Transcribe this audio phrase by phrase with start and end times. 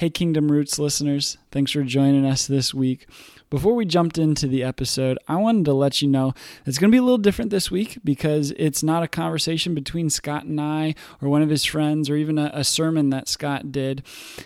[0.00, 3.06] Hey, Kingdom Roots listeners, thanks for joining us this week.
[3.50, 6.34] Before we jumped into the episode, I wanted to let you know
[6.64, 10.08] it's going to be a little different this week because it's not a conversation between
[10.08, 13.72] Scot and I or one of his friends or even a, a sermon that Scot
[13.72, 14.04] did.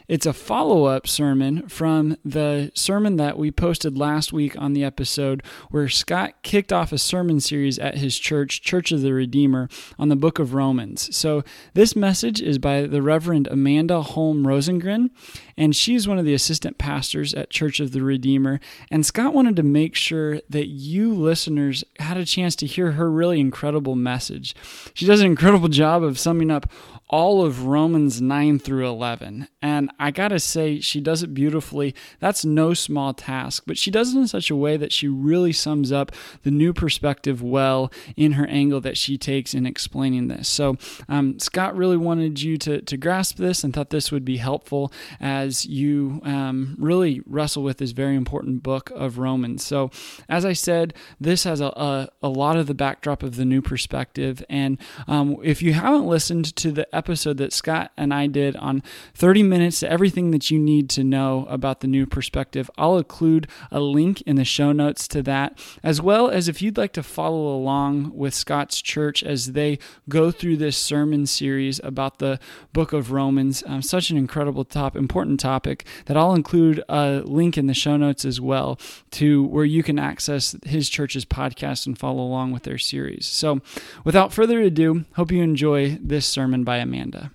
[0.09, 4.85] It's a follow up sermon from the sermon that we posted last week on the
[4.85, 9.69] episode where Scot kicked off a sermon series at his church, Church of the Redeemer,
[9.99, 11.15] on the book of Romans.
[11.15, 11.45] So
[11.75, 15.11] this message is by the Reverend Amanda Holm Rosengren,
[15.57, 18.61] and she's one of the assistant pastors at Church of the Redeemer.
[18.91, 23.11] And Scot wanted to make sure that you listeners had a chance to hear her
[23.11, 24.55] really incredible message.
[24.95, 26.71] She does an incredible job of summing up
[27.09, 29.49] all of Romans 9 through 11.
[29.61, 31.95] And I got to say, she does it beautifully.
[32.19, 35.53] That's no small task, but she does it in such a way that she really
[35.53, 40.49] sums up the new perspective well in her angle that she takes in explaining this.
[40.49, 40.77] So,
[41.09, 44.93] um, Scot really wanted you to, to grasp this and thought this would be helpful
[45.21, 49.65] as you um, really wrestle with this very important book of Romans.
[49.65, 49.91] So,
[50.29, 53.63] as I said, this has a, a, a lot of the backdrop of the new
[53.63, 54.43] perspective.
[54.49, 58.83] And um, if you haven't listened to the episode that Scot and I did on
[59.15, 62.71] 30 minutes to everything that you need to know about the new perspective.
[62.77, 66.77] I'll include a link in the show notes to that, as well as if you'd
[66.77, 69.79] like to follow along with Scot's church as they
[70.09, 72.39] go through this sermon series about the
[72.73, 73.63] book of Romans.
[73.67, 77.97] Um, such an incredible top, important topic that I'll include a link in the show
[77.97, 78.79] notes as well
[79.13, 83.27] to where you can access his church's podcast and follow along with their series.
[83.27, 83.61] So,
[84.05, 87.31] without further ado, hope you enjoy this sermon by Amanda.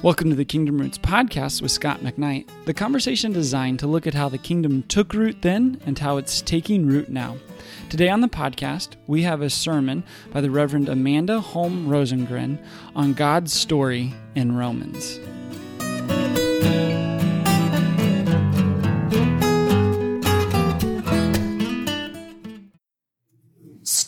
[0.00, 4.14] Welcome to the Kingdom Roots podcast with Scot McKnight, the conversation designed to look at
[4.14, 7.36] how the kingdom took root then and how it's taking root now.
[7.90, 12.58] Today on the podcast, we have a sermon by the Reverend Amanda Holm Rosengren
[12.94, 15.18] on God's story in Romans.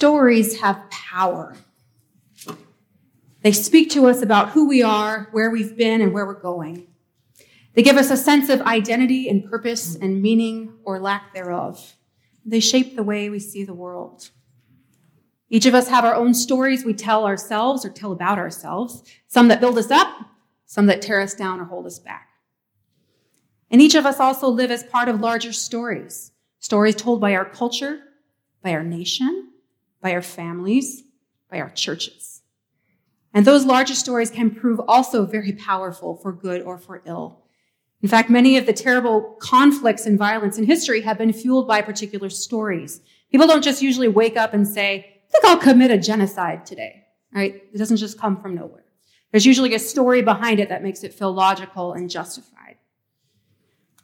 [0.00, 1.54] Stories have power.
[3.42, 6.86] They speak to us about who we are, where we've been, and where we're going.
[7.74, 11.96] They give us a sense of identity and purpose and meaning or lack thereof.
[12.46, 14.30] They shape the way we see the world.
[15.50, 19.48] Each of us have our own stories we tell ourselves or tell about ourselves, some
[19.48, 20.16] that build us up,
[20.64, 22.30] some that tear us down or hold us back.
[23.70, 27.44] And each of us also live as part of larger stories, stories told by our
[27.44, 27.98] culture,
[28.62, 29.49] by our nation,
[30.00, 31.02] by our families,
[31.50, 32.42] by our churches.
[33.32, 37.44] And those larger stories can prove also very powerful for good or for ill.
[38.02, 41.82] In fact, many of the terrible conflicts and violence in history have been fueled by
[41.82, 43.00] particular stories.
[43.30, 47.04] People don't just usually wake up and say, I think I'll commit a genocide today,
[47.32, 47.62] right?
[47.72, 48.84] It doesn't just come from nowhere.
[49.30, 52.76] There's usually a story behind it that makes it feel logical and justified.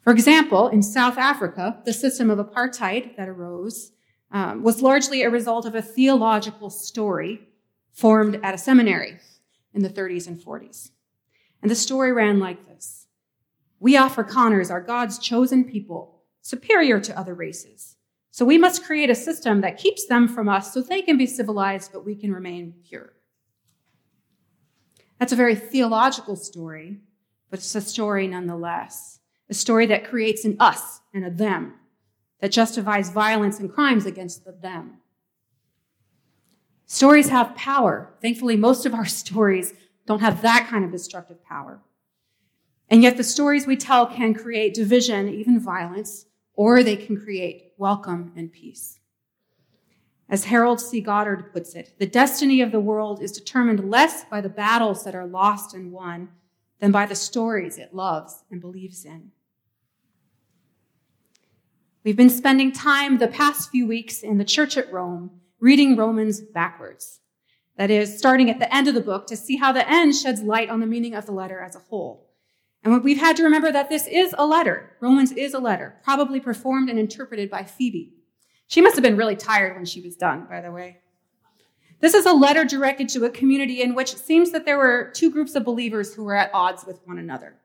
[0.02, 3.90] For example, in South Africa, the system of apartheid that arose
[4.30, 7.48] um, was largely a result of a theological story
[7.92, 9.18] formed at a seminary
[9.72, 10.90] in the 30s and 40s.
[11.62, 13.06] And the story ran like this
[13.80, 17.96] We Afrikaners are God's chosen people, superior to other races.
[18.30, 21.26] So we must create a system that keeps them from us so they can be
[21.26, 23.14] civilized, but we can remain pure.
[25.18, 26.98] That's a very theological story,
[27.48, 29.20] but it's a story nonetheless.
[29.48, 31.74] A story that creates an us and a them
[32.40, 34.98] that justifies violence and crimes against the them.
[36.86, 38.14] Stories have power.
[38.20, 39.74] Thankfully, most of our stories
[40.06, 41.82] don't have that kind of destructive power.
[42.88, 47.72] And yet, the stories we tell can create division, even violence, or they can create
[47.76, 49.00] welcome and peace.
[50.28, 51.00] As Harold C.
[51.00, 55.14] Goddard puts it, the destiny of the world is determined less by the battles that
[55.14, 56.28] are lost and won
[56.80, 59.30] than by the stories it loves and believes in.
[62.06, 66.40] We've been spending time the past few weeks in the church at Rome reading Romans
[66.40, 67.18] backwards.
[67.78, 70.40] That is, starting at the end of the book to see how the end sheds
[70.40, 72.30] light on the meaning of the letter as a whole.
[72.84, 74.92] And we've had to remember that this is a letter.
[75.00, 78.14] Romans is a letter, probably performed and interpreted by Phoebe.
[78.68, 80.98] She must have been really tired when she was done, by the way.
[81.98, 85.10] This is a letter directed to a community in which it seems that there were
[85.12, 87.56] two groups of believers who were at odds with one another.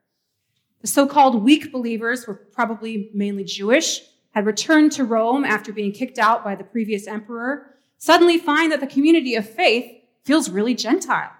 [0.82, 5.92] The so called weak believers were probably mainly Jewish, had returned to Rome after being
[5.92, 10.74] kicked out by the previous emperor, suddenly find that the community of faith feels really
[10.74, 11.32] Gentile.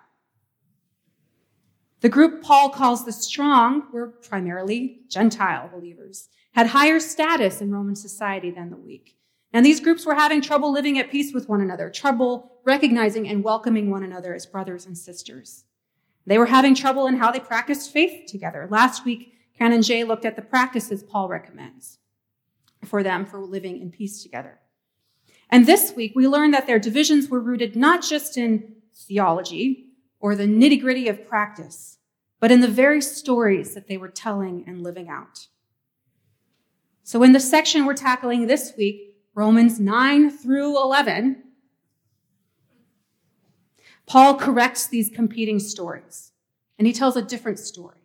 [2.02, 7.96] The group Paul calls the strong were primarily Gentile believers, had higher status in Roman
[7.96, 9.18] society than the weak.
[9.54, 13.44] And these groups were having trouble living at peace with one another, trouble recognizing and
[13.44, 15.66] welcoming one another as brothers and sisters.
[16.26, 18.68] They were having trouble in how they practiced faith together.
[18.70, 22.00] Last week, Canon Jay looked at the practices Paul recommends
[22.86, 24.60] for them for living in peace together.
[25.50, 29.90] And this week, we learned that their divisions were rooted not just in theology
[30.20, 31.98] or the nitty gritty of practice,
[32.40, 35.48] but in the very stories that they were telling and living out.
[37.04, 41.44] So, in the section we're tackling this week, Romans 9 through 11,
[44.06, 46.32] Paul corrects these competing stories,
[46.78, 48.01] and he tells a different story.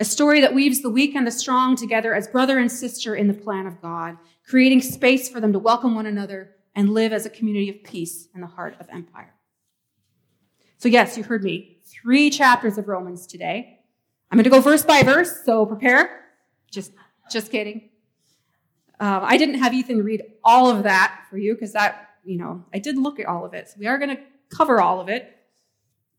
[0.00, 3.28] A story that weaves the weak and the strong together as brother and sister in
[3.28, 4.16] the plan of God,
[4.48, 8.26] creating space for them to welcome one another and live as a community of peace
[8.34, 9.34] in the heart of empire.
[10.78, 11.80] So, yes, you heard me.
[11.84, 13.80] Three chapters of Romans today.
[14.30, 16.24] I'm going to go verse by verse, so prepare.
[16.70, 16.92] Just,
[17.30, 17.90] just kidding.
[19.00, 22.64] Um, I didn't have Ethan read all of that for you because that, you know,
[22.72, 23.68] I did look at all of it.
[23.68, 25.39] So we are going to cover all of it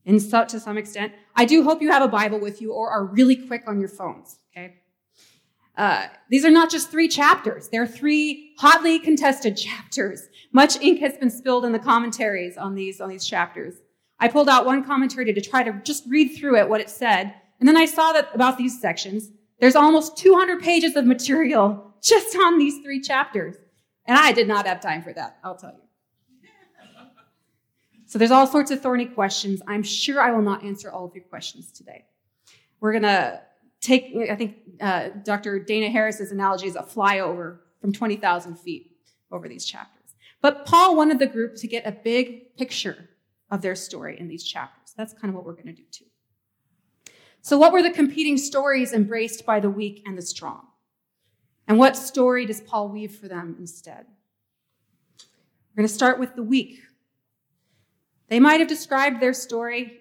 [0.06, 1.14] in so, to some extent.
[1.36, 3.90] I do hope you have a Bible with you or are really quick on your
[3.90, 4.40] phones.
[4.52, 4.76] Okay.
[5.78, 10.28] Uh, these are not just three chapters; they're three hotly contested chapters.
[10.52, 13.76] Much ink has been spilled in the commentaries on these on these chapters.
[14.20, 17.34] I pulled out one commentary to try to just read through it, what it said,
[17.60, 22.36] and then I saw that about these sections, there's almost 200 pages of material just
[22.36, 23.56] on these three chapters,
[24.06, 25.38] and I did not have time for that.
[25.44, 25.91] I'll tell you.
[28.12, 29.62] So there's all sorts of thorny questions.
[29.68, 32.04] I'm sure I will not answer all of your questions today.
[32.82, 33.40] We're going to
[33.80, 35.60] take, I think uh, Dr.
[35.60, 38.98] Dana Harris's analogy is a flyover from 20,000 feet
[39.32, 40.14] over these chapters.
[40.42, 43.08] But Paul wanted the group to get a big picture
[43.50, 44.94] of their story in these chapters.
[44.98, 47.14] That's kind of what we're going to do too.
[47.42, 50.64] So, what were the competing stories embraced by the weak and the strong?
[51.66, 54.06] And what story does Paul weave for them instead?
[55.20, 56.82] We're going to start with the weak,
[58.32, 60.00] they might have described their story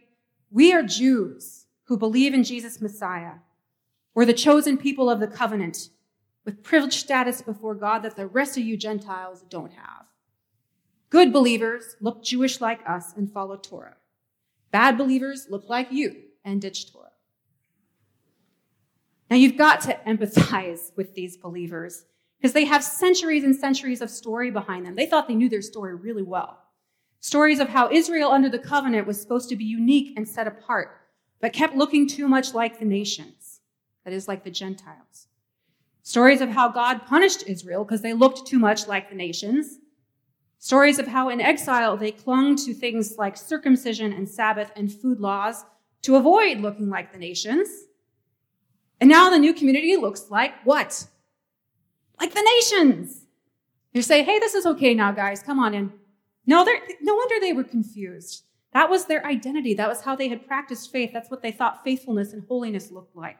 [0.52, 3.38] We are Jews who believe in Jesus Messiah.
[4.14, 5.90] We're the chosen people of the covenant
[6.44, 10.06] with privileged status before God that the rest of you Gentiles don't have.
[11.10, 13.96] Good believers look Jewish like us and follow Torah.
[14.70, 17.10] Bad believers look like you and ditch Torah.
[19.28, 22.04] Now you've got to empathize with these believers
[22.38, 24.94] because they have centuries and centuries of story behind them.
[24.94, 26.59] They thought they knew their story really well.
[27.20, 31.02] Stories of how Israel under the covenant was supposed to be unique and set apart,
[31.40, 33.60] but kept looking too much like the nations,
[34.04, 35.28] that is, like the Gentiles.
[36.02, 39.78] Stories of how God punished Israel because they looked too much like the nations.
[40.58, 45.20] Stories of how in exile they clung to things like circumcision and Sabbath and food
[45.20, 45.64] laws
[46.02, 47.68] to avoid looking like the nations.
[48.98, 51.06] And now the new community looks like what?
[52.18, 53.26] Like the nations.
[53.92, 55.42] You say, hey, this is okay now, guys.
[55.42, 55.92] Come on in.
[56.50, 56.66] No,
[57.00, 58.42] no wonder they were confused.
[58.72, 59.72] That was their identity.
[59.74, 61.10] That was how they had practiced faith.
[61.12, 63.38] That's what they thought faithfulness and holiness looked like.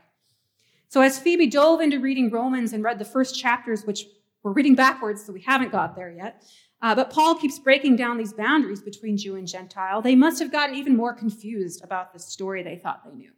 [0.87, 4.05] So as Phoebe dove into reading Romans and read the first chapters, which
[4.45, 6.45] we're reading backwards, so we haven't got there yet,
[6.83, 10.01] uh, but Paul keeps breaking down these boundaries between Jew and Gentile.
[10.01, 13.33] They must have gotten even more confused about the story they thought they knew.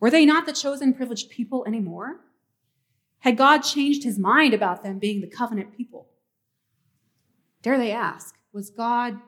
[0.00, 2.18] Were they not the chosen privileged people anymore?
[3.20, 6.08] Had God changed his mind about them being the covenant people?
[7.62, 8.34] Dare they ask?
[8.52, 9.18] Was God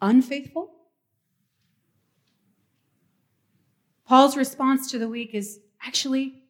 [0.00, 0.70] unfaithful?
[4.06, 6.42] Paul's response to the weak is actually,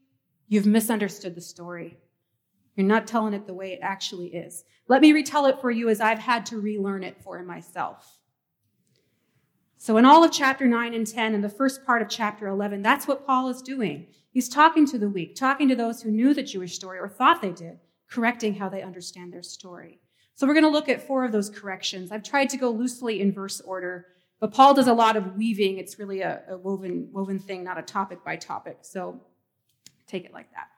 [0.48, 1.98] you've misunderstood the story.
[2.74, 4.64] You're not telling it the way it actually is.
[4.88, 8.18] Let me retell it for you as I've had to relearn it for myself.
[9.76, 12.82] So, in all of chapter 9 and 10 and the first part of chapter 11,
[12.82, 14.06] that's what Paul is doing.
[14.30, 17.42] He's talking to the weak, talking to those who knew the Jewish story or thought
[17.42, 20.01] they did, correcting how they understand their story.
[20.34, 22.10] So we're going to look at four of those corrections.
[22.10, 24.06] I've tried to go loosely in verse order,
[24.40, 25.78] but Paul does a lot of weaving.
[25.78, 28.78] It's really a, a woven, woven thing, not a topic by topic.
[28.82, 29.20] So
[30.06, 30.68] take it like that.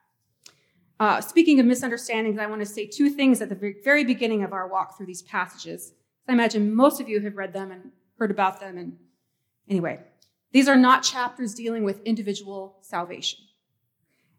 [1.00, 4.52] Uh, speaking of misunderstandings, I want to say two things at the very beginning of
[4.52, 5.92] our walk through these passages.
[6.28, 8.78] I imagine most of you have read them and heard about them.
[8.78, 8.96] And
[9.68, 10.00] anyway,
[10.52, 13.40] these are not chapters dealing with individual salvation.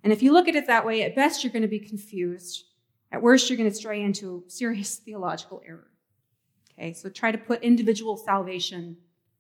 [0.04, 2.64] And if you look at it that way, at best you're going to be confused
[3.12, 5.88] at worst, you're going to stray into serious theological error.
[6.78, 8.98] Okay, so try to put individual salvation,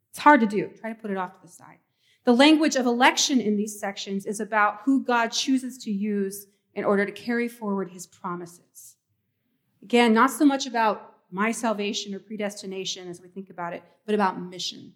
[0.09, 0.69] it's hard to do.
[0.79, 1.79] Try to put it off to the side.
[2.23, 6.83] The language of election in these sections is about who God chooses to use in
[6.83, 8.95] order to carry forward his promises.
[9.83, 14.15] Again, not so much about my salvation or predestination as we think about it, but
[14.15, 14.93] about mission.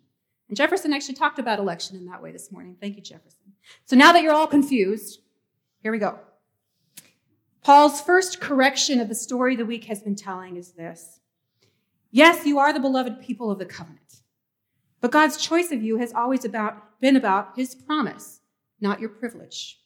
[0.48, 2.76] And Jefferson actually talked about election in that way this morning.
[2.80, 3.54] Thank you, Jefferson.
[3.86, 5.20] So now that you're all confused,
[5.84, 6.18] here we go.
[7.64, 11.20] Paul's first correction of the story the weak has been telling is this
[12.12, 14.22] Yes, you are the beloved people of the covenant,
[15.02, 18.42] but God's choice of you has always about, been about his promise,
[18.82, 19.80] not your privilege.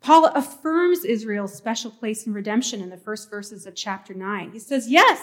[0.00, 4.50] Paul affirms Israel's special place in redemption in the first verses of chapter 9.
[4.52, 5.22] He says, Yes,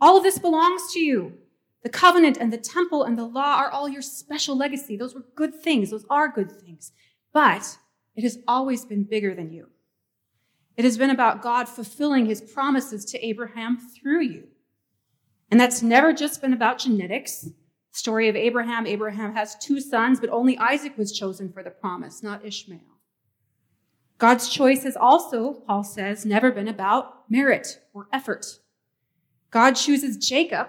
[0.00, 1.32] all of this belongs to you.
[1.82, 4.96] The covenant and the temple and the law are all your special legacy.
[4.96, 5.90] Those were good things.
[5.90, 6.92] Those are good things.
[7.32, 7.76] But
[8.14, 9.68] it has always been bigger than you.
[10.76, 14.44] It has been about God fulfilling his promises to Abraham through you.
[15.50, 17.48] And that's never just been about genetics.
[17.92, 22.24] Story of Abraham Abraham has two sons, but only Isaac was chosen for the promise,
[22.24, 22.80] not Ishmael.
[24.18, 28.58] God's choice has also, Paul says, never been about merit or effort.
[29.50, 30.68] God chooses Jacob,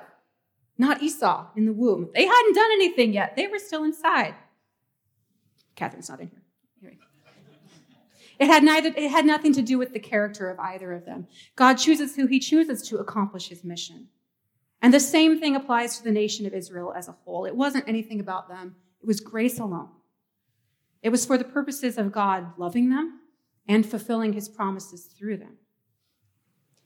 [0.78, 2.10] not Esau, in the womb.
[2.14, 4.36] They hadn't done anything yet, they were still inside.
[5.76, 6.45] Catherine's not in here.
[8.40, 11.28] It had neither it had nothing to do with the character of either of them.
[11.56, 14.08] God chooses who he chooses to accomplish his mission.
[14.82, 17.46] And the same thing applies to the nation of Israel as a whole.
[17.46, 18.76] It wasn't anything about them.
[19.02, 19.90] It was grace alone.
[21.02, 23.20] It was for the purposes of God loving them
[23.68, 25.58] and fulfilling his promises through them.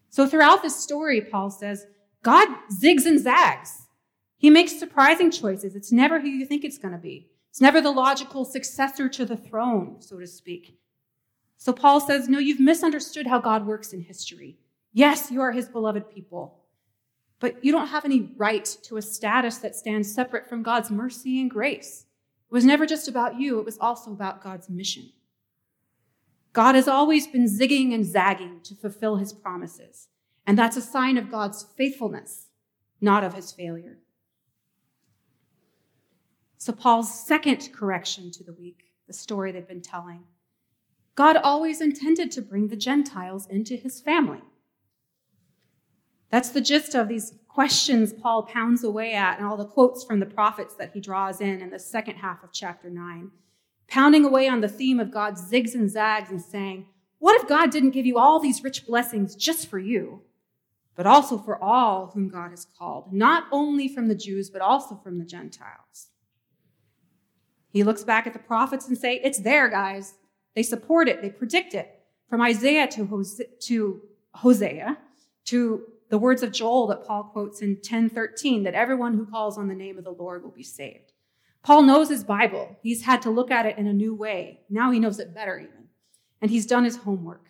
[0.09, 1.85] So throughout this story, Paul says,
[2.23, 3.87] God zigs and zags.
[4.37, 5.75] He makes surprising choices.
[5.75, 7.29] It's never who you think it's going to be.
[7.49, 10.77] It's never the logical successor to the throne, so to speak.
[11.59, 14.57] So Paul says, No, you've misunderstood how God works in history.
[14.93, 16.63] Yes, you are his beloved people,
[17.39, 21.39] but you don't have any right to a status that stands separate from God's mercy
[21.39, 22.05] and grace.
[22.49, 25.11] It was never just about you, it was also about God's mission.
[26.53, 30.07] God has always been zigging and zagging to fulfill his promises,
[30.47, 32.47] and that's a sign of God's faithfulness,
[33.01, 33.99] not of his failure.
[36.57, 40.23] So, Paul's second correction to the weak, the story they've been telling,
[41.19, 44.39] God always intended to bring the Gentiles into his family.
[46.29, 50.21] That's the gist of these questions Paul pounds away at and all the quotes from
[50.21, 53.31] the prophets that he draws in in the second half of chapter 9.
[53.89, 56.85] Pounding away on the theme of God's zigs and zags and saying,
[57.17, 60.21] What if God didn't give you all these rich blessings just for you,
[60.95, 64.95] but also for all whom God has called, not only from the Jews, but also
[64.95, 66.11] from the Gentiles?
[67.71, 70.13] He looks back at the prophets and say, It's there, guys.
[70.55, 71.89] They support it, they predict it.
[72.29, 74.01] From Isaiah to, Hosea to
[74.35, 74.97] Hosea
[75.45, 79.67] to the words of Joel that Paul quotes in 10:13 that everyone who calls on
[79.67, 81.13] the name of the Lord will be saved.
[81.63, 82.77] Paul knows his Bible.
[82.81, 84.61] He's had to look at it in a new way.
[84.69, 85.89] Now he knows it better even.
[86.41, 87.45] And he's done his homework.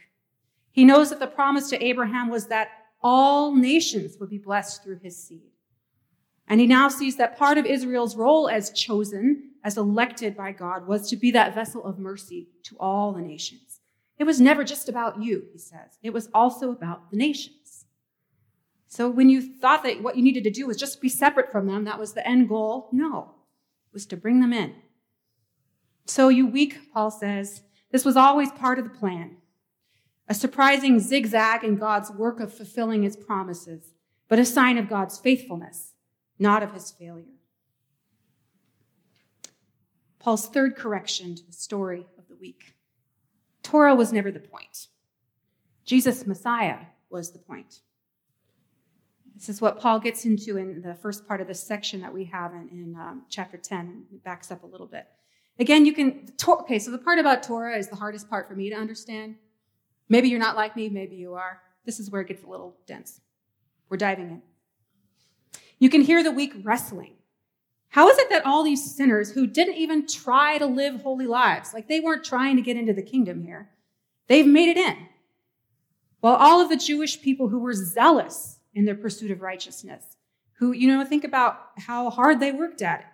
[0.72, 2.70] He knows that the promise to Abraham was that
[3.02, 5.52] all nations would be blessed through his seed.
[6.48, 10.88] And he now sees that part of Israel's role as chosen as elected by God
[10.88, 13.80] was to be that vessel of mercy to all the nations.
[14.18, 15.98] It was never just about you, he says.
[16.04, 17.86] It was also about the nations.
[18.88, 21.68] So when you thought that what you needed to do was just be separate from
[21.68, 23.36] them, that was the end goal, no.
[23.90, 24.76] It was to bring them in.
[26.06, 27.62] So you weak, Paul says,
[27.92, 29.38] this was always part of the plan.
[30.28, 33.94] A surprising zigzag in God's work of fulfilling his promises,
[34.28, 35.94] but a sign of God's faithfulness,
[36.38, 37.39] not of his failure.
[40.20, 42.76] Paul's third correction to the story of the weak.
[43.64, 44.88] Torah was never the point.
[45.86, 47.80] Jesus, Messiah, was the point.
[49.36, 52.26] This is what Paul gets into in the first part of this section that we
[52.26, 54.06] have in, in um, chapter 10.
[54.14, 55.08] It backs up a little bit.
[55.60, 58.70] Again, you can, okay, so the part about Torah is the hardest part for me
[58.70, 59.36] to understand.
[60.10, 61.62] Maybe you're not like me, maybe you are.
[61.86, 63.22] This is where it gets a little dense.
[63.90, 64.42] We're diving in.
[65.80, 67.14] You can hear the weak wrestling
[67.90, 71.74] how is it that all these sinners who didn't even try to live holy lives,
[71.74, 73.70] like they weren't trying to get into the kingdom here,
[74.28, 74.96] they've made it in?
[76.20, 80.04] While all of the Jewish people who were zealous in their pursuit of righteousness,
[80.54, 83.06] who, you know, think about how hard they worked at it,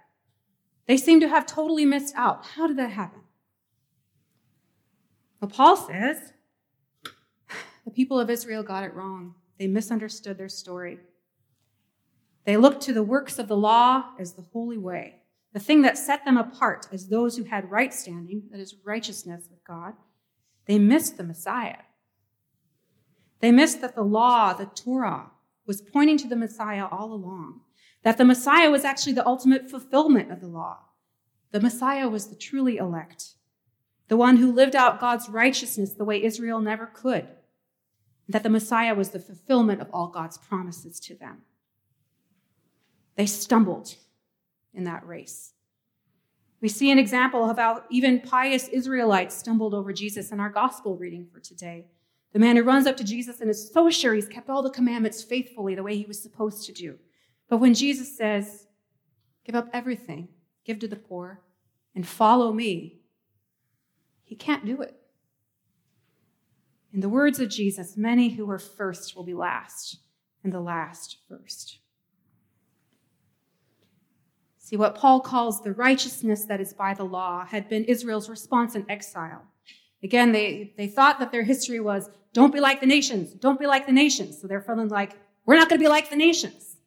[0.88, 2.46] they seem to have totally missed out.
[2.46, 3.22] How did that happen?
[5.40, 6.34] Well, Paul says
[7.86, 9.36] the people of Israel got it wrong.
[9.58, 11.00] They misunderstood their story.
[12.46, 15.22] They looked to the works of the law as the holy way,
[15.54, 19.48] the thing that set them apart as those who had right standing, that is, righteousness
[19.50, 19.94] with God.
[20.68, 21.78] They missed the Messiah.
[23.40, 25.32] They missed that the law, the Torah,
[25.66, 27.62] was pointing to the Messiah all along,
[28.04, 30.78] that the Messiah was actually the ultimate fulfillment of the law.
[31.52, 33.34] The Messiah was the truly elect,
[34.08, 37.28] the one who lived out God's righteousness the way Israel never could,
[38.28, 41.42] that the Messiah was the fulfillment of all God's promises to them.
[43.16, 43.96] They stumbled
[44.74, 45.54] in that race.
[46.62, 50.98] We see an example of how even pious Israelites stumbled over Jesus in our gospel
[50.98, 51.86] reading for today.
[52.34, 54.70] The man who runs up to Jesus and is so sure he's kept all the
[54.70, 56.98] commandments faithfully the way he was supposed to do.
[57.50, 58.68] But when Jesus says,
[59.46, 60.30] Give up everything,
[60.66, 61.42] give to the poor,
[61.94, 62.98] and follow me,
[64.24, 65.00] he can't do it.
[66.92, 70.00] In the words of Jesus, many who are first will be last,
[70.44, 71.78] and the last first.
[74.66, 78.74] See, what Paul calls the righteousness that is by the law had been Israel's response
[78.74, 79.44] in exile.
[80.02, 83.68] Again, they, they thought that their history was don't be like the nations, don't be
[83.68, 84.42] like the nations.
[84.42, 86.78] So they're feeling like, we're not going to be like the nations.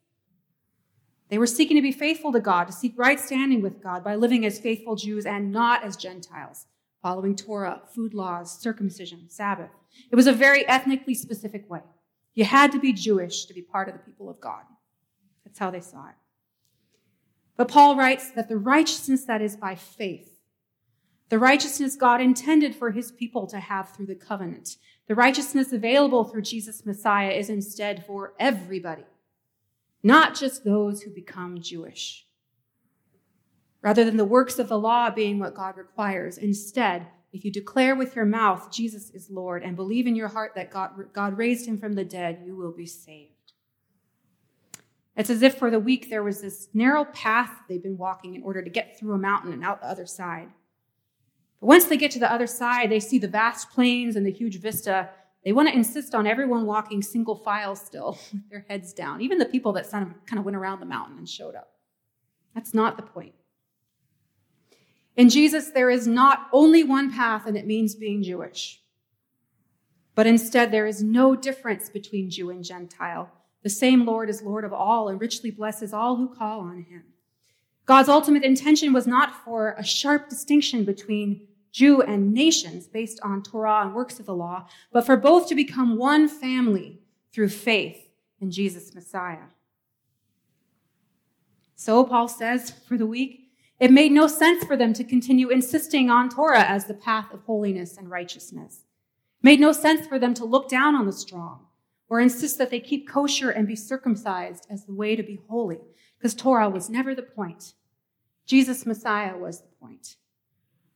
[1.29, 4.17] They were seeking to be faithful to God, to seek right standing with God by
[4.17, 6.67] living as faithful Jews and not as Gentiles,
[7.01, 9.71] following Torah, food laws, circumcision, Sabbath.
[10.11, 11.83] It was a very ethnically specific way.
[12.35, 14.65] You had to be Jewish to be part of the people of God.
[15.45, 16.17] That's how they saw it.
[17.59, 20.39] But Paul writes that the righteousness that is by faith,
[21.29, 24.77] the righteousness God intended for his people to have through the covenant,
[25.09, 29.05] the righteousness available through Jesus Messiah is instead for everybody,
[30.05, 32.27] not just those who become Jewish.
[33.83, 37.97] Rather than the works of the law being what God requires, instead, if you declare
[37.97, 41.67] with your mouth Jesus is Lord and believe in your heart that God, God raised
[41.67, 43.38] him from the dead, you will be saved.
[45.19, 48.43] It's as if for the weak there was this narrow path they've been walking in
[48.45, 50.49] order to get through a mountain and out the other side.
[51.61, 54.31] But once they get to the other side, they see the vast plains and the
[54.31, 55.11] huge vista.
[55.45, 59.39] They want to insist on everyone walking single file still, with their heads down, even
[59.39, 61.73] the people that kind of went around the mountain and showed up.
[62.55, 63.35] That's not the point.
[65.17, 68.81] In Jesus, there is not only one path, and it means being Jewish.
[70.15, 73.33] But instead, there is no difference between Jew and Gentile.
[73.63, 77.05] The same Lord is Lord of all and richly blesses all who call on him.
[77.87, 83.43] God's ultimate intention was not for a sharp distinction between Jew and nations based on
[83.43, 87.01] Torah and works of the law, but for both to become one family
[87.33, 88.09] through faith
[88.41, 89.49] in Jesus Messiah.
[91.77, 96.11] So, Paul says for the weak, it made no sense for them to continue insisting
[96.11, 98.85] on Torah as the path of holiness and righteousness.
[99.41, 101.68] It made no sense for them to look down on the strong
[102.09, 105.81] or insist that they keep kosher and be circumcised as the way to be holy,
[106.19, 107.75] because Torah was never the point.
[108.47, 110.17] Jesus Messiah was the point.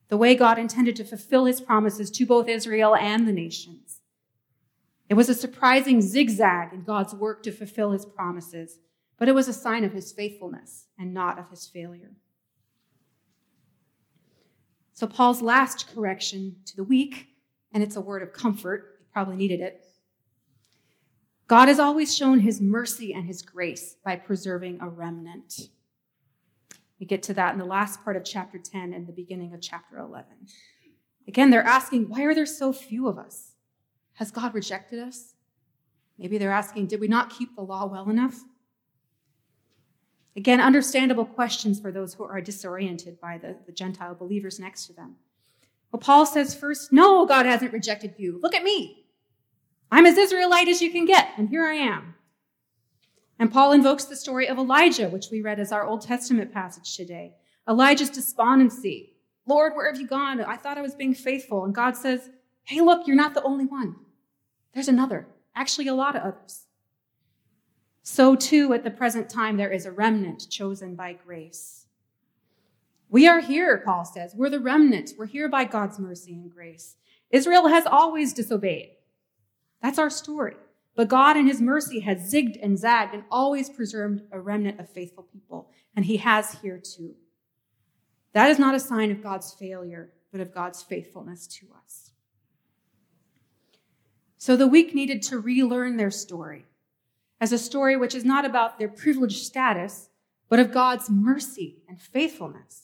[0.09, 4.01] The way God intended to fulfill his promises to both Israel and the nations.
[5.09, 8.79] It was a surprising zigzag in God's work to fulfill his promises,
[9.19, 12.13] but it was a sign of his faithfulness and not of his failure.
[14.95, 17.29] So, Paul's last correction to the weak,
[17.73, 19.82] and it's a word of comfort, he probably needed it,
[21.53, 25.69] God has always shown his mercy and his grace by preserving a remnant.
[26.99, 29.61] We get to that in the last part of chapter 10 and the beginning of
[29.61, 30.25] chapter 11.
[31.29, 33.53] Again, they're asking, why are there so few of us?
[34.15, 35.35] Has God rejected us?
[36.17, 38.41] Maybe they're asking, did we not keep the law well enough?
[40.35, 44.95] Again, understandable questions for those who are disoriented by the, the Gentile believers next to
[44.95, 45.17] them.
[45.93, 48.41] Well, Paul says first, no, God hasn't rejected you.
[48.43, 49.02] Look at me.
[49.93, 52.15] I'm as Israelite as you can get, and here I am.
[53.39, 56.97] And Paul invokes the story of Elijah, which we read as our Old Testament passage
[56.97, 57.35] today.
[57.69, 59.13] Elijah's despondency.
[59.47, 60.41] Lord, where have you gone?
[60.41, 61.67] I thought I was being faithful.
[61.67, 62.31] And God says,
[62.65, 63.97] Hey, look, you're not the only one.
[64.73, 66.65] There's another, actually, a lot of others.
[68.03, 71.85] So, too, at the present time, there is a remnant chosen by grace.
[73.11, 74.35] We are here, Paul says.
[74.35, 75.13] We're the remnant.
[75.19, 76.97] We're here by God's mercy and grace.
[77.31, 78.93] Israel has always disobeyed.
[79.83, 80.57] That's our story.
[80.95, 84.89] But God, in his mercy, has zigged and zagged and always preserved a remnant of
[84.89, 85.71] faithful people.
[85.97, 87.15] And he has here too.
[88.33, 92.13] That is not a sign of God's failure, but of God's faithfulness to us.
[94.39, 96.67] So the weak needed to relearn their story
[97.41, 100.09] as a story which is not about their privileged status,
[100.49, 102.82] but of God's mercy and faithfulness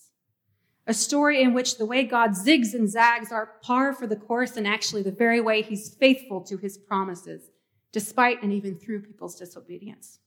[0.88, 4.56] a story in which the way God zigs and zags are par for the course
[4.56, 7.50] and actually the very way he's faithful to his promises,
[7.92, 10.18] despite and even through people's disobedience.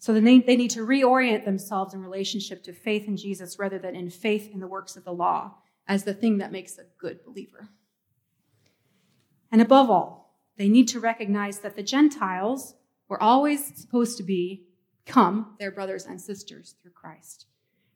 [0.00, 4.10] So they need to reorient themselves in relationship to faith in Jesus rather than in
[4.10, 5.54] faith in the works of the law
[5.86, 7.68] as the thing that makes a good believer.
[9.52, 12.74] And above all, they need to recognize that the Gentiles
[13.08, 14.66] were always supposed to be,
[15.04, 17.46] become their brothers and sisters through Christ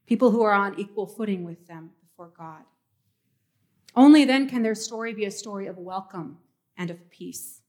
[0.09, 2.63] people who are on equal footing with them before God.
[3.95, 6.39] Only then can their story be a story of welcome
[6.79, 7.61] and of peace,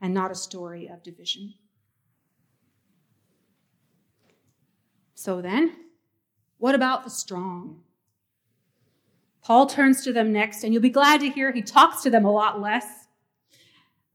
[0.00, 1.54] and not a story of division.
[5.14, 5.74] So then,
[6.58, 7.80] what about the strong?
[9.42, 12.24] Paul turns to them next, and you'll be glad to hear he talks to them
[12.24, 13.08] a lot less.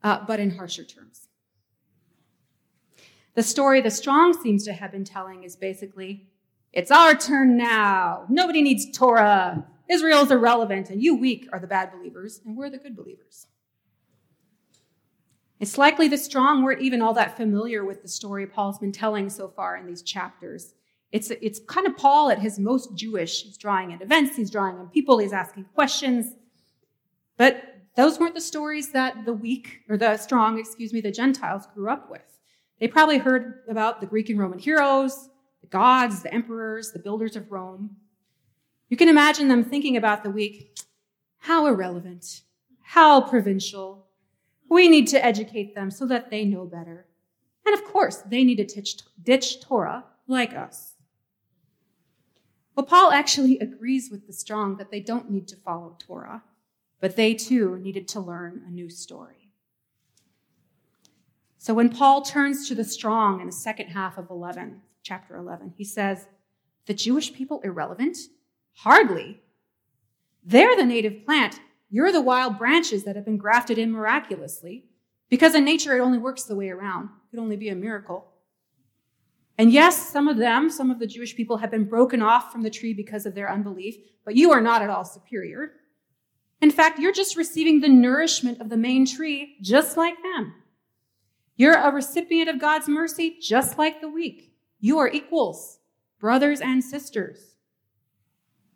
[0.04, 1.28] uh, but in harsher terms.
[3.36, 6.28] The story the strong seems to have been telling is basically
[6.74, 8.26] it's our turn now.
[8.30, 9.66] Nobody needs Torah.
[9.90, 13.48] Israel's irrelevant, and you weak are the bad believers, and we're the good believers.
[15.60, 19.30] It's likely the strong weren't even all that familiar with the story Paul's been telling
[19.30, 20.74] so far in these chapters.
[21.12, 23.44] It's, it's kind of Paul at his most Jewish.
[23.44, 26.34] He's drawing in events, he's drawing on people, he's asking questions.
[27.38, 27.64] But
[27.96, 31.90] those weren't the stories that the weak, or the strong, excuse me, the Gentiles grew
[31.90, 32.40] up with.
[32.80, 35.30] They probably heard about the Greek and Roman heroes,
[35.74, 37.98] gods, the emperors, the builders of Rome.
[38.90, 40.80] You can imagine them thinking about the weak.
[41.40, 42.42] How irrelevant,
[42.84, 44.06] how provincial.
[44.70, 47.08] We need to educate them so that they know better.
[47.66, 50.94] And of course, they need to ditch, ditch Torah like us.
[52.76, 56.44] Well, Paul actually agrees with the strong that they don't need to follow Torah,
[57.02, 59.50] but they too needed to learn a new story.
[61.58, 65.74] So when Paul turns to the strong in the second half of 11, chapter 11,
[65.78, 66.28] he says,
[66.88, 68.18] The Jewish people irrelevant?
[68.78, 69.42] Hardly.
[70.44, 71.60] They're the native plant.
[71.89, 74.86] You're the wild branches that have been grafted in miraculously.
[75.30, 77.06] Because in nature, it only works the way around.
[77.06, 78.28] It could only be a miracle.
[79.58, 82.63] And yes, some of them, some of the Jewish people, have been broken off from
[82.63, 85.74] the tree because of their unbelief, but you are not at all superior.
[86.62, 90.54] In fact, you're just receiving the nourishment of the main tree, just like them.
[91.56, 94.53] You're a recipient of God's mercy, just like the weak.
[94.84, 95.80] You are equals,
[96.19, 97.56] brothers and sisters.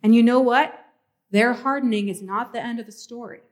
[0.02, 0.72] And you know what?
[1.30, 3.42] Their hardening is not the end of the story.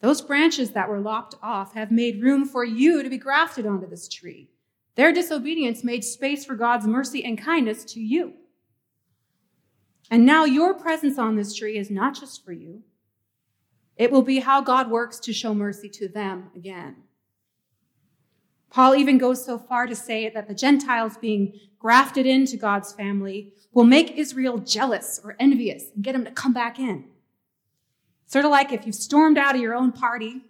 [0.00, 3.90] Those branches that were lopped off have made room for you to be grafted onto
[3.90, 4.50] this tree.
[4.94, 8.34] Their disobedience made space for God's mercy and kindness to you.
[10.12, 12.84] And now your presence on this tree is not just for you,
[13.96, 17.07] it will be how God works to show mercy to them again.
[18.70, 23.52] Paul even goes so far to say that the Gentiles being grafted into God's family
[23.72, 27.04] will make Israel jealous or envious and get them to come back in.
[28.26, 30.42] Sort of like if you've stormed out of your own party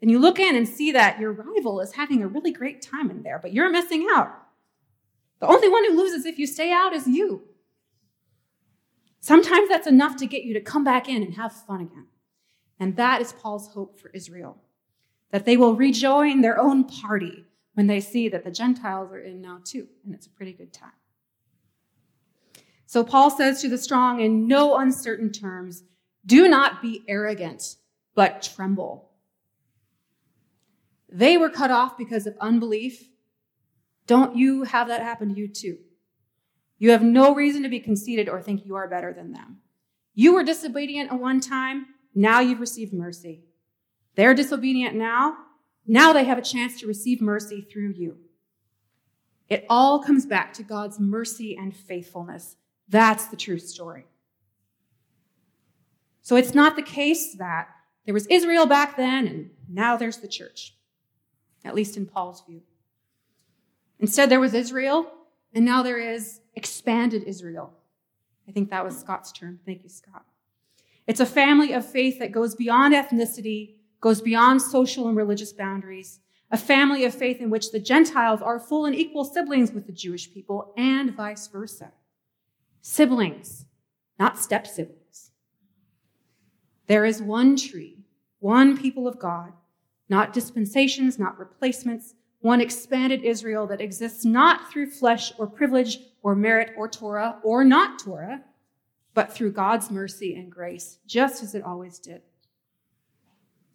[0.00, 3.10] and you look in and see that your rival is having a really great time
[3.10, 4.32] in there, but you're missing out.
[5.40, 7.42] The only one who loses if you stay out is you.
[9.20, 12.06] Sometimes that's enough to get you to come back in and have fun again.
[12.78, 14.56] And that is Paul's hope for Israel
[15.30, 19.40] that they will rejoin their own party when they see that the Gentiles are in
[19.40, 20.90] now too, and it's a pretty good time.
[22.86, 25.84] So Paul says to the strong in no uncertain terms,
[26.26, 27.76] do not be arrogant,
[28.14, 29.10] but tremble.
[31.08, 33.08] They were cut off because of unbelief.
[34.06, 35.78] Don't you have that happen to you too?
[36.78, 39.58] You have no reason to be conceited or think you are better than them.
[40.14, 43.44] You were disobedient at one time, now you've received mercy.
[44.14, 45.36] They're disobedient now.
[45.86, 48.18] Now they have a chance to receive mercy through you.
[49.48, 52.56] It all comes back to God's mercy and faithfulness.
[52.88, 54.06] That's the true story.
[56.22, 57.68] So it's not the case that
[58.04, 60.76] there was Israel back then and now there's the church,
[61.64, 62.62] at least in Paul's view.
[63.98, 65.10] Instead, there was Israel
[65.54, 67.72] and now there is expanded Israel.
[68.48, 69.58] I think that was Scot's term.
[69.66, 70.24] Thank you, Scot.
[71.06, 76.20] It's a family of faith that goes beyond ethnicity goes beyond social and religious boundaries,
[76.50, 79.92] a family of faith in which the Gentiles are full and equal siblings with the
[79.92, 81.92] Jewish people, and vice versa.
[82.80, 83.66] Siblings,
[84.18, 85.30] not step siblings.
[86.86, 87.98] There is one tree,
[88.40, 89.52] one people of God,
[90.08, 96.34] not dispensations, not replacements, one expanded Israel that exists not through flesh or privilege or
[96.34, 98.42] merit or Torah or not Torah,
[99.14, 102.22] but through God's mercy and grace, just as it always did.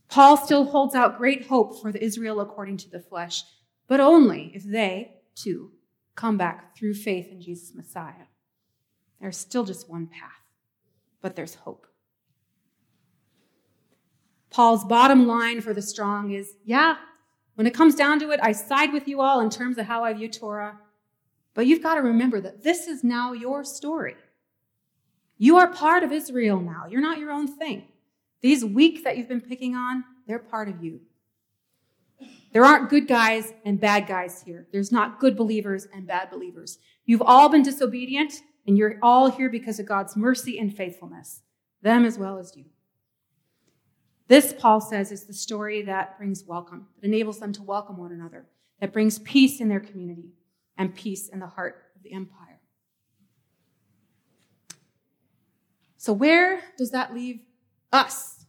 [0.07, 3.43] Paul still holds out great hope for the Israel according to the flesh,
[3.87, 5.71] but only if they, too,
[6.15, 8.27] come back through faith in Jesus Messiah.
[9.19, 10.31] There's still just one path,
[11.21, 11.87] but there's hope.
[14.49, 16.95] Paul's bottom line for the strong is yeah,
[17.55, 20.03] when it comes down to it, I side with you all in terms of how
[20.03, 20.79] I view Torah,
[21.53, 24.15] but you've got to remember that this is now your story.
[25.37, 26.85] You are part of Israel now.
[26.89, 27.87] You're not your own thing.
[28.41, 31.01] These weak that you've been picking on, they're part of you.
[32.53, 34.67] There aren't good guys and bad guys here.
[34.71, 36.79] There's not good believers and bad believers.
[37.05, 38.33] You've all been disobedient,
[38.65, 41.41] and you're all here because of God's mercy and faithfulness,
[41.81, 42.65] them as well as you.
[44.27, 48.11] This, Paul says, is the story that brings welcome, that enables them to welcome one
[48.11, 48.47] another,
[48.79, 50.29] that brings peace in their community
[50.77, 52.59] and peace in the heart of the empire.
[55.97, 57.39] So, where does that leave
[57.95, 58.45] us?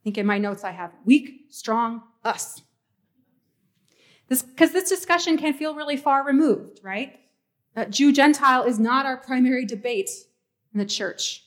[0.04, 2.62] think in my notes I have weak, strong, us.
[4.28, 7.20] This because this discussion can feel really far removed, right?
[7.76, 10.10] Uh, Jew Gentile is not our primary debate
[10.72, 11.44] in the church.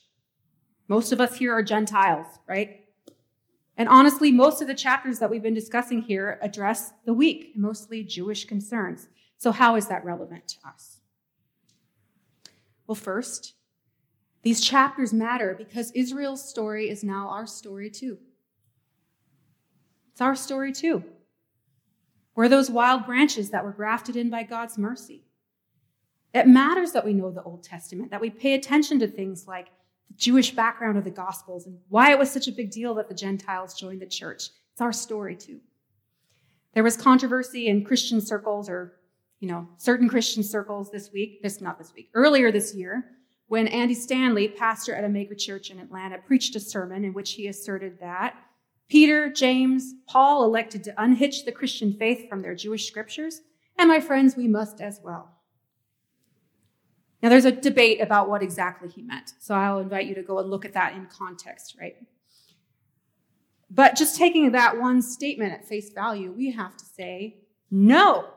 [0.88, 2.84] Most of us here are Gentiles, right?
[3.76, 8.02] And honestly, most of the chapters that we've been discussing here address the weak, mostly
[8.02, 9.08] Jewish concerns.
[9.38, 11.00] So, how is that relevant to us?
[12.86, 13.54] Well, first,
[14.46, 18.16] these chapters matter because Israel's story is now our story too.
[20.12, 21.02] It's our story too.
[22.36, 25.24] We're those wild branches that were grafted in by God's mercy.
[26.32, 29.66] It matters that we know the Old Testament, that we pay attention to things like
[30.06, 33.08] the Jewish background of the Gospels and why it was such a big deal that
[33.08, 34.50] the Gentiles joined the church.
[34.70, 35.58] It's our story too.
[36.72, 39.00] There was controversy in Christian circles or,
[39.40, 43.06] you know, certain Christian circles this week, this not this week, earlier this year,
[43.48, 47.46] when Andy Stanley, pastor at a church in Atlanta, preached a sermon in which he
[47.46, 48.34] asserted that
[48.88, 53.40] Peter, James, Paul elected to unhitch the Christian faith from their Jewish scriptures,
[53.78, 55.32] and my friends, we must as well.
[57.22, 60.38] Now, there's a debate about what exactly he meant, so I'll invite you to go
[60.38, 61.96] and look at that in context, right?
[63.68, 67.38] But just taking that one statement at face value, we have to say
[67.70, 68.28] no.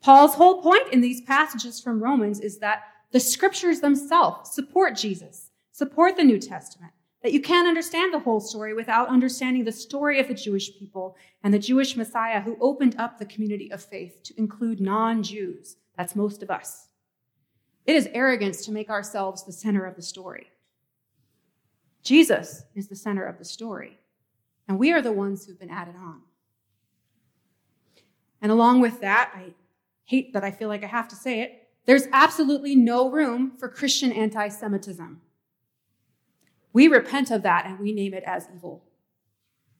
[0.00, 5.50] Paul's whole point in these passages from Romans is that the scriptures themselves support Jesus,
[5.72, 6.92] support the New Testament
[7.22, 11.16] that you can't understand the whole story without understanding the story of the Jewish people
[11.42, 15.76] and the Jewish Messiah who opened up the community of faith to include non Jews.
[15.96, 16.88] That's most of us.
[17.86, 20.46] It is arrogance to make ourselves the center of the story.
[22.02, 23.98] Jesus is the center of the story,
[24.66, 26.22] and we are the ones who've been added on.
[28.40, 29.52] And along with that, I
[30.04, 31.59] hate that I feel like I have to say it,
[31.90, 35.20] there's absolutely no room for Christian anti Semitism.
[36.72, 38.84] We repent of that and we name it as evil.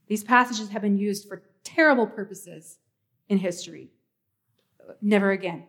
[0.09, 2.79] These passages have been used for terrible purposes
[3.29, 3.93] in history.
[5.01, 5.67] Never again.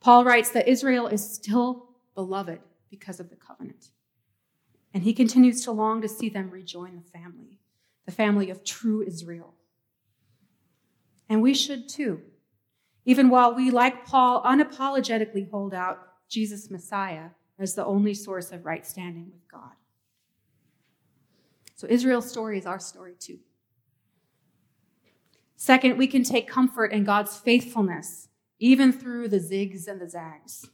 [0.00, 3.90] Paul writes that Israel is still beloved because of the covenant.
[4.94, 7.58] And he continues to long to see them rejoin the family,
[8.06, 9.52] the family of true Israel.
[11.28, 12.22] And we should too,
[13.04, 18.64] even while we, like Paul, unapologetically hold out Jesus Messiah as the only source of
[18.64, 19.72] right standing with God.
[21.76, 23.38] So Israel's story is our story too.
[25.56, 30.66] Second, we can take comfort in God's faithfulness, even through the zigs and the zags.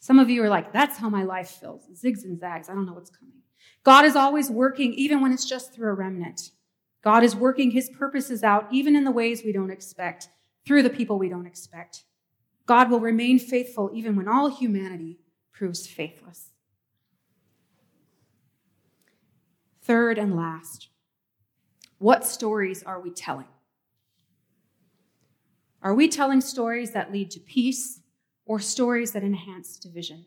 [0.00, 2.68] Some of you are like, that's how my life feels zigs and zags.
[2.68, 3.42] I don't know what's coming.
[3.84, 6.50] God is always working, even when it's just through a remnant.
[7.02, 10.28] God is working his purposes out, even in the ways we don't expect,
[10.66, 12.04] through the people we don't expect.
[12.66, 15.20] God will remain faithful even when all humanity
[15.52, 16.50] proves faithless.
[19.82, 20.88] Third and last,
[21.98, 23.46] what stories are we telling?
[25.80, 28.00] Are we telling stories that lead to peace
[28.44, 30.26] or stories that enhance division?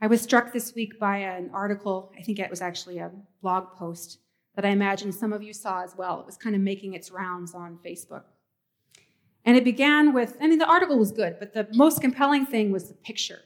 [0.00, 3.10] I was struck this week by an article, I think it was actually a
[3.42, 4.18] blog post,
[4.56, 6.20] that I imagine some of you saw as well.
[6.20, 8.24] It was kind of making its rounds on Facebook.
[9.44, 12.70] And it began with, I mean, the article was good, but the most compelling thing
[12.70, 13.40] was the picture.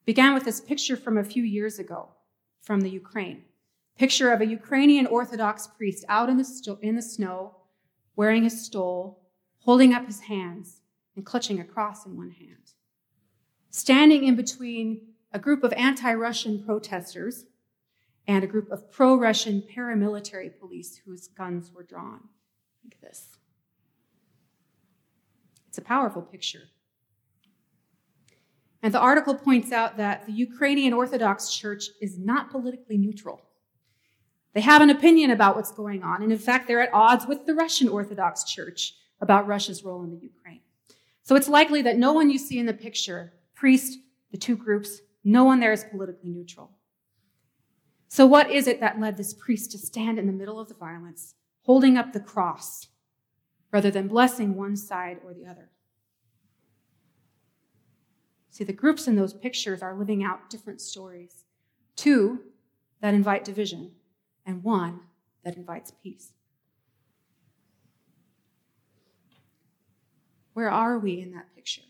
[0.00, 2.10] It began with this picture from a few years ago
[2.60, 3.42] from the Ukraine.
[3.98, 7.56] Picture of a Ukrainian Orthodox priest out in the, sto- in the snow,
[8.16, 9.22] wearing his stole,
[9.58, 10.80] holding up his hands,
[11.16, 12.72] and clutching a cross in one hand.
[13.70, 15.00] Standing in between
[15.32, 17.46] a group of anti Russian protesters
[18.26, 22.20] and a group of pro Russian paramilitary police whose guns were drawn.
[22.84, 23.36] Like this.
[25.68, 26.68] It's a powerful picture.
[28.82, 33.40] And the article points out that the Ukrainian Orthodox Church is not politically neutral.
[34.54, 37.46] They have an opinion about what's going on, and in fact, they're at odds with
[37.46, 40.60] the Russian Orthodox Church about Russia's role in the Ukraine.
[41.22, 43.98] So it's likely that no one you see in the picture, priest,
[44.32, 46.70] the two groups, no one there is politically neutral.
[48.12, 50.74] So, what is it that led this priest to stand in the middle of the
[50.74, 52.88] violence, holding up the cross,
[53.70, 55.70] rather than blessing one side or the other.
[58.50, 61.44] See, the groups in those pictures are living out different stories
[61.96, 62.40] two
[63.00, 63.92] that invite division,
[64.44, 65.00] and one
[65.42, 66.34] that invites peace.
[70.52, 71.80] Where are we in that picture?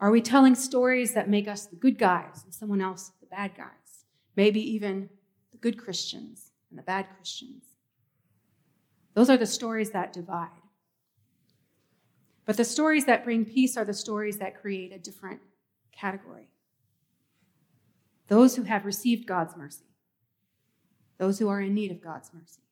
[0.00, 3.52] Are we telling stories that make us the good guys and someone else the bad
[3.56, 3.83] guys?
[4.36, 5.08] Maybe even
[5.52, 7.64] the good Christians and the bad Christians?
[9.14, 10.48] Those are the stories that divide.
[12.44, 15.40] But the stories that bring peace are the stories that create a different
[15.92, 16.48] category.
[18.28, 19.84] those who have received God's mercy,
[21.18, 22.62] those who are in need of God's mercy.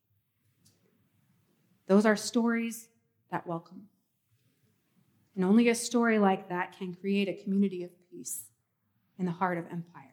[1.87, 2.89] Those are stories
[3.31, 3.83] that welcome.
[5.35, 8.45] And only a story like that can create a community of peace
[9.19, 10.12] in the heart of empire.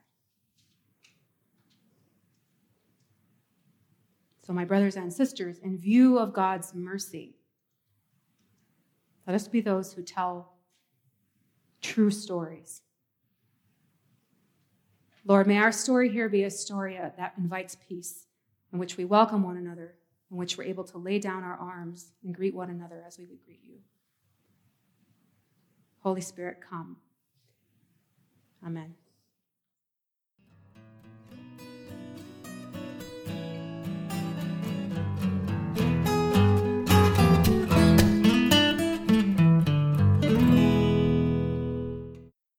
[4.50, 7.36] So, my brothers and sisters, in view of God's mercy,
[9.28, 10.54] let us be those who tell
[11.84, 12.82] true stories.
[15.24, 18.26] Lord, may our story here be a story that invites peace,
[18.74, 19.94] in which we welcome one another,
[20.32, 23.28] in which we're able to lay down our arms and greet one another as we
[23.28, 23.78] would greet you.
[26.00, 26.98] Holy Spirit, come.
[28.66, 28.96] Amen.